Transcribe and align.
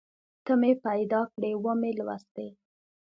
ته 0.45 0.53
مې 0.59 0.71
پیدا 0.85 1.21
کړې 1.33 1.51
ومې 1.63 1.91
لوستې 1.99 2.47